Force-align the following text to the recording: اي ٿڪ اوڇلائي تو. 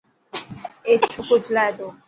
اي 0.87 0.93
ٿڪ 1.11 1.27
اوڇلائي 1.31 1.69
تو. 1.77 1.87